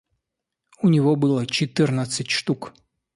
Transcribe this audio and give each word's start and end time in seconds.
У 0.81 0.89
него 0.89 1.15
было 1.15 1.45
четырнадцать 1.45 2.31
штук. 2.31 2.73